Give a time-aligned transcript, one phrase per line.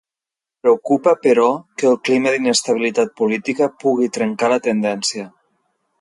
[0.61, 1.49] Preocupa però,
[1.83, 5.29] que el clima d'inestabilitat política pugui trencar la tendència.